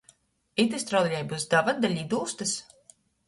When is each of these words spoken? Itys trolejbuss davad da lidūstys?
Itys 0.63 0.85
trolejbuss 0.91 1.45
davad 1.53 1.83
da 1.83 1.93
lidūstys? 1.93 2.57